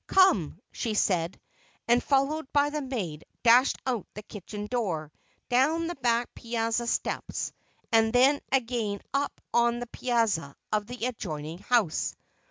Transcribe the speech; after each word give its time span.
"Come!" 0.07 0.57
she 0.71 0.95
said, 0.95 1.39
and 1.87 2.01
followed 2.03 2.51
by 2.51 2.71
the 2.71 2.81
maid, 2.81 3.23
dashed 3.43 3.77
out 3.85 3.99
of 4.07 4.13
the 4.15 4.23
kitchen 4.23 4.65
door, 4.65 5.11
down 5.47 5.85
the 5.85 5.93
back 5.93 6.33
piazza 6.33 6.87
steps, 6.87 7.51
and 7.91 8.11
then 8.11 8.37
up 8.37 8.41
again 8.51 9.01
on 9.53 9.77
the 9.77 9.85
piazza 9.85 10.55
of 10.73 10.87
the 10.87 11.05
adjoining 11.05 11.59
house. 11.59 12.15